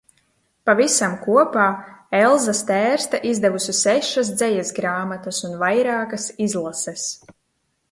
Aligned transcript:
Pavisam 0.69 1.11
kopā 1.25 1.65
Elza 2.19 2.55
Stērste 2.61 3.21
izdevusi 3.33 3.77
sešas 3.81 4.33
dzejas 4.41 4.75
grāmatas 4.81 5.45
un 5.51 5.57
vairākas 5.67 6.29
izlases. 6.49 7.09